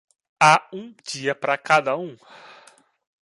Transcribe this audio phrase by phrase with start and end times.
[0.41, 2.17] Há um dia para cada um.